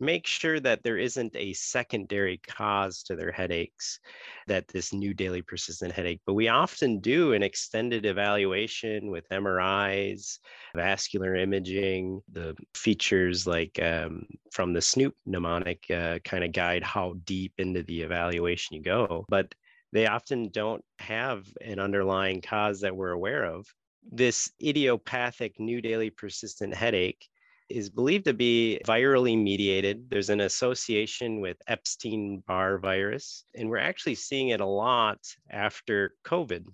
make 0.00 0.26
sure 0.26 0.58
that 0.60 0.82
there 0.82 0.96
isn't 0.96 1.34
a 1.36 1.52
secondary 1.52 2.38
cause 2.38 3.02
to 3.04 3.16
their 3.16 3.30
headaches, 3.30 4.00
that 4.46 4.66
this 4.68 4.92
new 4.92 5.14
daily 5.14 5.42
persistent 5.42 5.92
headache. 5.92 6.20
But 6.26 6.34
we 6.34 6.48
often 6.48 7.00
do 7.00 7.32
an 7.32 7.42
extended 7.42 8.06
evaluation 8.06 9.10
with 9.10 9.28
MRIs, 9.28 10.38
vascular 10.74 11.36
imaging, 11.36 12.20
the 12.32 12.56
features 12.74 13.46
like 13.46 13.78
um, 13.82 14.26
from 14.50 14.72
the 14.72 14.80
Snoop 14.80 15.14
mnemonic 15.26 15.84
uh, 15.90 16.18
kind 16.24 16.44
of 16.44 16.52
guide 16.52 16.82
how 16.82 17.14
deep 17.24 17.52
into 17.58 17.82
the 17.82 18.02
evaluation 18.02 18.76
you 18.76 18.82
go. 18.82 19.24
But 19.28 19.54
they 19.92 20.06
often 20.06 20.50
don't 20.50 20.84
have 20.98 21.44
an 21.60 21.78
underlying 21.78 22.40
cause 22.40 22.80
that 22.80 22.96
we're 22.96 23.10
aware 23.10 23.44
of. 23.44 23.66
This 24.10 24.50
idiopathic 24.62 25.58
new 25.58 25.80
daily 25.80 26.10
persistent 26.10 26.74
headache 26.74 27.28
is 27.70 27.90
believed 27.90 28.24
to 28.26 28.34
be 28.34 28.80
virally 28.86 29.40
mediated. 29.40 30.10
There's 30.10 30.30
an 30.30 30.40
association 30.40 31.40
with 31.40 31.56
Epstein 31.66 32.42
Barr 32.46 32.78
virus, 32.78 33.44
and 33.54 33.70
we're 33.70 33.78
actually 33.78 34.16
seeing 34.16 34.48
it 34.48 34.60
a 34.60 34.66
lot 34.66 35.18
after 35.50 36.14
COVID. 36.24 36.64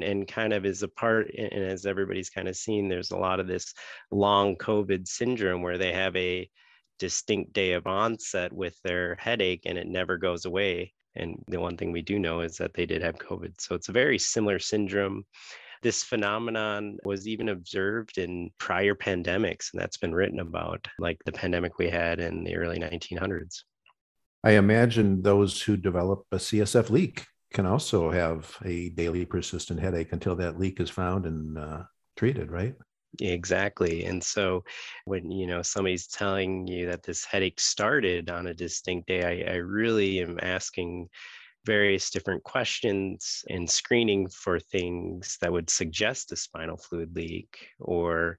And 0.00 0.28
kind 0.28 0.52
of 0.52 0.66
is 0.66 0.82
a 0.82 0.88
part 0.88 1.30
and 1.30 1.64
as 1.64 1.86
everybody's 1.86 2.28
kind 2.28 2.48
of 2.48 2.56
seen 2.56 2.86
there's 2.86 3.12
a 3.12 3.16
lot 3.16 3.40
of 3.40 3.46
this 3.46 3.72
long 4.10 4.54
covid 4.56 5.08
syndrome 5.08 5.62
where 5.62 5.78
they 5.78 5.90
have 5.90 6.14
a 6.16 6.50
distinct 6.98 7.54
day 7.54 7.72
of 7.72 7.86
onset 7.86 8.52
with 8.52 8.78
their 8.82 9.14
headache 9.14 9.62
and 9.64 9.78
it 9.78 9.86
never 9.86 10.18
goes 10.18 10.44
away. 10.44 10.92
And 11.14 11.42
the 11.48 11.60
one 11.60 11.78
thing 11.78 11.92
we 11.92 12.02
do 12.02 12.18
know 12.18 12.42
is 12.42 12.58
that 12.58 12.74
they 12.74 12.84
did 12.84 13.00
have 13.00 13.16
covid. 13.16 13.54
So 13.58 13.74
it's 13.74 13.88
a 13.88 13.92
very 13.92 14.18
similar 14.18 14.58
syndrome 14.58 15.24
this 15.86 16.02
phenomenon 16.02 16.98
was 17.04 17.28
even 17.28 17.50
observed 17.50 18.18
in 18.18 18.50
prior 18.58 18.92
pandemics, 18.92 19.72
and 19.72 19.80
that's 19.80 19.96
been 19.96 20.12
written 20.12 20.40
about, 20.40 20.84
like 20.98 21.16
the 21.24 21.30
pandemic 21.30 21.78
we 21.78 21.88
had 21.88 22.18
in 22.18 22.42
the 22.42 22.56
early 22.56 22.80
1900s. 22.80 23.62
I 24.42 24.54
imagine 24.54 25.22
those 25.22 25.62
who 25.62 25.76
develop 25.76 26.24
a 26.32 26.38
CSF 26.38 26.90
leak 26.90 27.24
can 27.54 27.66
also 27.66 28.10
have 28.10 28.52
a 28.64 28.88
daily 28.88 29.24
persistent 29.24 29.78
headache 29.78 30.08
until 30.10 30.34
that 30.34 30.58
leak 30.58 30.80
is 30.80 30.90
found 30.90 31.24
and 31.24 31.56
uh, 31.56 31.82
treated, 32.16 32.50
right? 32.50 32.74
Exactly. 33.20 34.06
And 34.06 34.20
so 34.20 34.64
when 35.04 35.30
you 35.30 35.46
know 35.46 35.62
somebody's 35.62 36.08
telling 36.08 36.66
you 36.66 36.88
that 36.88 37.04
this 37.04 37.24
headache 37.24 37.60
started 37.60 38.28
on 38.28 38.48
a 38.48 38.54
distinct 38.54 39.06
day, 39.06 39.44
I, 39.46 39.52
I 39.52 39.56
really 39.58 40.20
am 40.20 40.40
asking 40.42 41.10
various 41.66 42.10
different 42.10 42.42
questions 42.44 43.44
and 43.50 43.68
screening 43.68 44.28
for 44.28 44.58
things 44.58 45.36
that 45.40 45.52
would 45.52 45.68
suggest 45.68 46.32
a 46.32 46.36
spinal 46.36 46.76
fluid 46.76 47.14
leak 47.14 47.68
or 47.80 48.38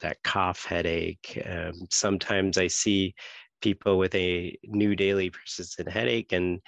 that 0.00 0.22
cough 0.24 0.64
headache. 0.64 1.40
Um, 1.48 1.72
sometimes 1.90 2.58
I 2.58 2.66
see 2.66 3.14
people 3.62 3.96
with 3.96 4.14
a 4.14 4.54
new 4.64 4.94
daily 4.94 5.30
persistent 5.30 5.88
headache 5.88 6.32
and 6.32 6.60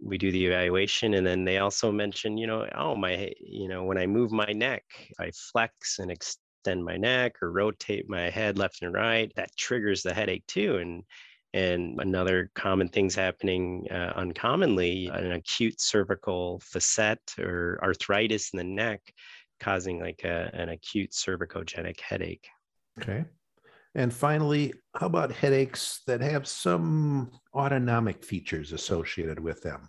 we 0.00 0.18
do 0.18 0.30
the 0.30 0.46
evaluation 0.46 1.14
and 1.14 1.26
then 1.26 1.44
they 1.44 1.58
also 1.58 1.90
mention 1.90 2.36
you 2.36 2.46
know 2.46 2.66
oh 2.76 2.94
my 2.94 3.32
you 3.40 3.68
know 3.68 3.84
when 3.84 3.98
i 3.98 4.06
move 4.06 4.30
my 4.30 4.52
neck 4.52 4.84
i 5.18 5.30
flex 5.52 5.98
and 5.98 6.10
extend 6.10 6.84
my 6.84 6.96
neck 6.96 7.34
or 7.42 7.50
rotate 7.50 8.08
my 8.08 8.28
head 8.30 8.58
left 8.58 8.82
and 8.82 8.92
right 8.92 9.32
that 9.36 9.56
triggers 9.56 10.02
the 10.02 10.12
headache 10.12 10.46
too 10.46 10.76
and 10.76 11.02
and 11.54 12.00
another 12.00 12.50
common 12.56 12.88
things 12.88 13.14
happening 13.14 13.86
uh, 13.90 14.12
uncommonly, 14.16 15.06
an 15.06 15.32
acute 15.32 15.80
cervical 15.80 16.60
facet 16.64 17.20
or 17.38 17.78
arthritis 17.80 18.50
in 18.52 18.58
the 18.58 18.64
neck 18.64 19.00
causing 19.60 20.00
like 20.00 20.24
a, 20.24 20.50
an 20.52 20.70
acute 20.70 21.12
cervicogenic 21.12 22.00
headache. 22.00 22.48
Okay. 23.00 23.24
And 23.94 24.12
finally, 24.12 24.74
how 24.96 25.06
about 25.06 25.30
headaches 25.30 26.00
that 26.08 26.20
have 26.20 26.48
some 26.48 27.30
autonomic 27.54 28.24
features 28.24 28.72
associated 28.72 29.38
with 29.38 29.62
them? 29.62 29.88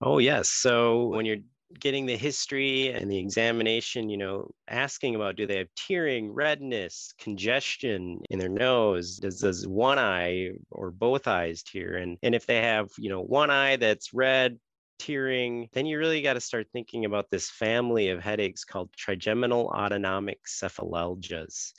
Oh, 0.00 0.18
yes. 0.18 0.50
So 0.50 1.08
when 1.08 1.26
you're 1.26 1.38
getting 1.78 2.06
the 2.06 2.16
history 2.16 2.88
and 2.88 3.10
the 3.10 3.18
examination, 3.18 4.08
you 4.08 4.16
know, 4.16 4.50
asking 4.68 5.14
about 5.14 5.36
do 5.36 5.46
they 5.46 5.58
have 5.58 5.74
tearing, 5.76 6.32
redness, 6.32 7.12
congestion 7.18 8.20
in 8.30 8.38
their 8.38 8.48
nose? 8.48 9.18
Does, 9.18 9.40
does 9.40 9.66
one 9.66 9.98
eye 9.98 10.50
or 10.70 10.90
both 10.90 11.26
eyes 11.26 11.62
tear? 11.62 11.96
And, 11.96 12.18
and 12.22 12.34
if 12.34 12.46
they 12.46 12.60
have, 12.62 12.90
you 12.98 13.08
know, 13.08 13.20
one 13.20 13.50
eye 13.50 13.76
that's 13.76 14.14
red, 14.14 14.58
tearing, 15.02 15.68
then 15.72 15.84
you 15.84 15.98
really 15.98 16.22
got 16.22 16.34
to 16.34 16.40
start 16.40 16.68
thinking 16.72 17.04
about 17.04 17.28
this 17.30 17.50
family 17.50 18.10
of 18.10 18.22
headaches 18.22 18.64
called 18.64 18.88
trigeminal 18.96 19.66
autonomic 19.74 20.38
cephalalgias. 20.46 21.72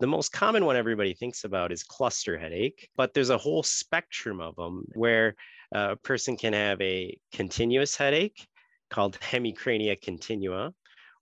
The 0.00 0.08
most 0.08 0.32
common 0.32 0.64
one 0.64 0.74
everybody 0.74 1.14
thinks 1.14 1.44
about 1.44 1.70
is 1.70 1.84
cluster 1.84 2.36
headache, 2.36 2.88
but 2.96 3.14
there's 3.14 3.30
a 3.30 3.38
whole 3.38 3.62
spectrum 3.62 4.40
of 4.40 4.56
them 4.56 4.86
where 4.94 5.36
uh, 5.74 5.90
a 5.92 5.96
person 5.96 6.36
can 6.36 6.52
have 6.52 6.80
a 6.80 7.16
continuous 7.32 7.94
headache, 7.96 8.48
called 8.94 9.18
hemicrania 9.18 10.00
continua, 10.00 10.72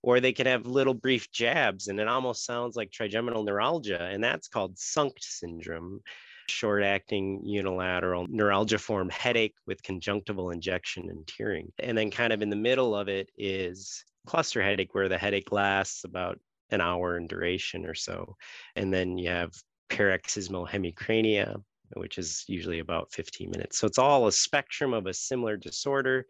or 0.02 0.20
they 0.20 0.32
can 0.32 0.46
have 0.46 0.66
little 0.66 0.92
brief 0.92 1.30
jabs 1.32 1.88
and 1.88 1.98
it 1.98 2.06
almost 2.06 2.44
sounds 2.44 2.76
like 2.76 2.90
trigeminal 2.90 3.44
neuralgia 3.44 4.04
and 4.12 4.22
that's 4.22 4.48
called 4.48 4.76
SUNCT 4.76 5.22
syndrome 5.22 6.00
short 6.48 6.82
acting 6.82 7.40
unilateral 7.44 8.26
neuralgiform 8.28 9.10
headache 9.10 9.54
with 9.66 9.82
conjunctival 9.82 10.50
injection 10.50 11.08
and 11.08 11.26
tearing. 11.26 11.72
And 11.78 11.96
then 11.96 12.10
kind 12.10 12.32
of 12.32 12.42
in 12.42 12.50
the 12.50 12.56
middle 12.56 12.94
of 12.94 13.08
it 13.08 13.30
is 13.38 14.04
cluster 14.26 14.62
headache 14.62 14.94
where 14.94 15.08
the 15.08 15.16
headache 15.16 15.50
lasts 15.50 16.04
about 16.04 16.38
an 16.70 16.82
hour 16.82 17.16
in 17.16 17.26
duration 17.26 17.86
or 17.86 17.94
so. 17.94 18.36
And 18.76 18.92
then 18.92 19.16
you 19.16 19.30
have 19.30 19.52
paroxysmal 19.88 20.66
hemicrania 20.66 21.62
which 21.94 22.16
is 22.16 22.44
usually 22.48 22.78
about 22.78 23.12
15 23.12 23.50
minutes. 23.50 23.78
So 23.78 23.86
it's 23.86 23.98
all 23.98 24.26
a 24.26 24.32
spectrum 24.32 24.94
of 24.94 25.06
a 25.06 25.12
similar 25.12 25.58
disorder 25.58 26.26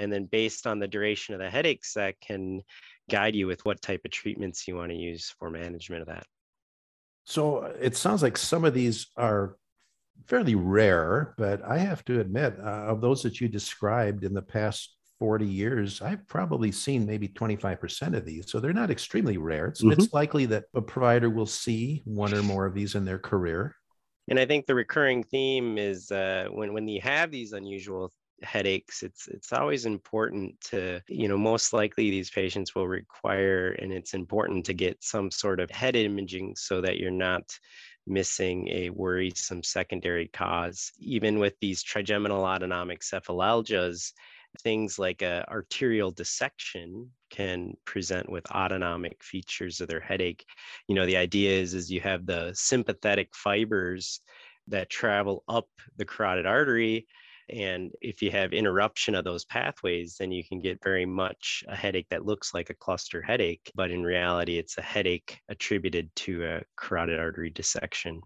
and 0.00 0.12
then 0.12 0.24
based 0.24 0.66
on 0.66 0.78
the 0.78 0.88
duration 0.88 1.34
of 1.34 1.40
the 1.40 1.50
headaches 1.50 1.94
that 1.94 2.20
can 2.20 2.62
guide 3.10 3.34
you 3.34 3.46
with 3.46 3.64
what 3.64 3.82
type 3.82 4.00
of 4.04 4.10
treatments 4.10 4.66
you 4.66 4.76
want 4.76 4.90
to 4.90 4.96
use 4.96 5.34
for 5.38 5.50
management 5.50 6.02
of 6.02 6.08
that. 6.08 6.24
So 7.24 7.58
uh, 7.58 7.72
it 7.80 7.96
sounds 7.96 8.22
like 8.22 8.38
some 8.38 8.64
of 8.64 8.74
these 8.74 9.08
are 9.16 9.56
fairly 10.26 10.54
rare, 10.54 11.34
but 11.36 11.62
I 11.62 11.78
have 11.78 12.04
to 12.06 12.20
admit, 12.20 12.56
uh, 12.58 12.86
of 12.86 13.00
those 13.00 13.22
that 13.22 13.40
you 13.40 13.48
described 13.48 14.24
in 14.24 14.34
the 14.34 14.42
past 14.42 14.96
40 15.18 15.44
years, 15.44 16.00
I've 16.00 16.26
probably 16.26 16.72
seen 16.72 17.06
maybe 17.06 17.28
25% 17.28 18.16
of 18.16 18.24
these. 18.24 18.50
So 18.50 18.58
they're 18.58 18.72
not 18.72 18.90
extremely 18.90 19.36
rare. 19.36 19.66
It's, 19.66 19.82
mm-hmm. 19.82 20.00
it's 20.00 20.12
likely 20.14 20.46
that 20.46 20.64
a 20.74 20.80
provider 20.80 21.28
will 21.28 21.46
see 21.46 22.02
one 22.06 22.32
or 22.32 22.42
more 22.42 22.64
of 22.64 22.74
these 22.74 22.94
in 22.94 23.04
their 23.04 23.18
career. 23.18 23.76
And 24.28 24.38
I 24.38 24.46
think 24.46 24.66
the 24.66 24.74
recurring 24.74 25.24
theme 25.24 25.76
is 25.76 26.10
uh, 26.10 26.46
when, 26.50 26.72
when 26.72 26.88
you 26.88 27.00
have 27.02 27.30
these 27.30 27.52
unusual 27.52 28.12
headaches 28.42 29.02
it's 29.02 29.28
it's 29.28 29.52
always 29.52 29.84
important 29.84 30.58
to 30.60 31.00
you 31.08 31.28
know 31.28 31.36
most 31.36 31.72
likely 31.72 32.10
these 32.10 32.30
patients 32.30 32.74
will 32.74 32.88
require 32.88 33.72
and 33.72 33.92
it's 33.92 34.14
important 34.14 34.64
to 34.64 34.72
get 34.72 34.96
some 35.02 35.30
sort 35.30 35.60
of 35.60 35.70
head 35.70 35.94
imaging 35.96 36.54
so 36.56 36.80
that 36.80 36.96
you're 36.96 37.10
not 37.10 37.42
missing 38.06 38.68
a 38.68 38.90
worrisome 38.90 39.62
secondary 39.62 40.28
cause. 40.28 40.92
Even 40.98 41.38
with 41.38 41.54
these 41.60 41.82
trigeminal 41.82 42.44
autonomic 42.44 43.00
cephalalgias 43.00 44.12
things 44.64 44.98
like 44.98 45.22
a 45.22 45.48
arterial 45.48 46.10
dissection 46.10 47.08
can 47.30 47.72
present 47.84 48.28
with 48.28 48.50
autonomic 48.50 49.22
features 49.22 49.80
of 49.80 49.86
their 49.86 50.00
headache. 50.00 50.44
You 50.88 50.96
know 50.96 51.06
the 51.06 51.16
idea 51.16 51.52
is 51.52 51.72
is 51.72 51.90
you 51.90 52.00
have 52.00 52.26
the 52.26 52.50
sympathetic 52.54 53.28
fibers 53.32 54.20
that 54.66 54.90
travel 54.90 55.44
up 55.48 55.68
the 55.96 56.04
carotid 56.04 56.46
artery 56.46 57.06
and 57.52 57.90
if 58.00 58.22
you 58.22 58.30
have 58.30 58.52
interruption 58.52 59.14
of 59.14 59.24
those 59.24 59.44
pathways, 59.44 60.16
then 60.18 60.30
you 60.32 60.44
can 60.44 60.60
get 60.60 60.82
very 60.82 61.06
much 61.06 61.64
a 61.68 61.76
headache 61.76 62.08
that 62.10 62.26
looks 62.26 62.54
like 62.54 62.70
a 62.70 62.74
cluster 62.74 63.20
headache, 63.22 63.70
but 63.74 63.90
in 63.90 64.02
reality, 64.02 64.58
it's 64.58 64.78
a 64.78 64.82
headache 64.82 65.38
attributed 65.48 66.14
to 66.16 66.44
a 66.44 66.62
carotid 66.76 67.18
artery 67.18 67.50
dissection 67.50 68.20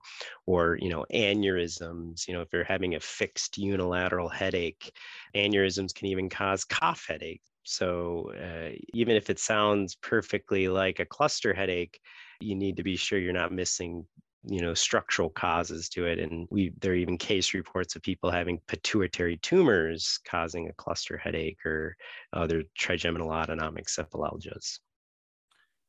or, 0.46 0.78
you 0.80 0.88
know, 0.88 1.04
aneurysms. 1.12 2.26
You 2.28 2.34
know, 2.34 2.42
if 2.42 2.48
you're 2.52 2.64
having 2.64 2.94
a 2.94 3.00
fixed 3.00 3.58
unilateral 3.58 4.28
headache, 4.28 4.92
aneurysms 5.34 5.94
can 5.94 6.08
even 6.08 6.28
cause 6.28 6.64
cough 6.64 7.06
headache. 7.08 7.42
So 7.64 8.30
uh, 8.38 8.76
even 8.92 9.16
if 9.16 9.30
it 9.30 9.38
sounds 9.38 9.94
perfectly 9.96 10.68
like 10.68 11.00
a 11.00 11.06
cluster 11.06 11.54
headache, 11.54 11.98
you 12.40 12.54
need 12.54 12.76
to 12.76 12.82
be 12.82 12.96
sure 12.96 13.18
you're 13.18 13.32
not 13.32 13.52
missing 13.52 14.06
you 14.46 14.60
know 14.60 14.74
structural 14.74 15.30
causes 15.30 15.88
to 15.88 16.06
it 16.06 16.18
and 16.18 16.46
we 16.50 16.72
there 16.80 16.92
are 16.92 16.96
even 16.96 17.16
case 17.16 17.54
reports 17.54 17.96
of 17.96 18.02
people 18.02 18.30
having 18.30 18.60
pituitary 18.66 19.36
tumors 19.38 20.18
causing 20.28 20.68
a 20.68 20.72
cluster 20.74 21.16
headache 21.16 21.64
or 21.64 21.96
other 22.32 22.62
trigeminal 22.76 23.30
autonomic 23.30 23.86
cephalalgias 23.86 24.78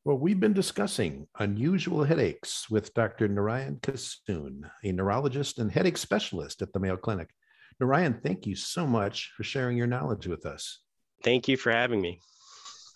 well, 0.06 0.18
we've 0.18 0.38
been 0.38 0.52
discussing 0.52 1.26
unusual 1.40 2.04
headaches 2.04 2.70
with 2.70 2.94
Dr. 2.94 3.26
Narayan 3.26 3.80
Kissoon, 3.82 4.70
a 4.84 4.92
neurologist 4.92 5.58
and 5.58 5.68
headache 5.68 5.98
specialist 5.98 6.62
at 6.62 6.72
the 6.72 6.78
Mayo 6.78 6.96
Clinic. 6.96 7.30
Narayan, 7.80 8.20
thank 8.22 8.46
you 8.46 8.54
so 8.54 8.86
much 8.86 9.32
for 9.36 9.42
sharing 9.42 9.76
your 9.76 9.88
knowledge 9.88 10.28
with 10.28 10.46
us. 10.46 10.78
Thank 11.24 11.48
you 11.48 11.56
for 11.56 11.72
having 11.72 12.00
me. 12.00 12.20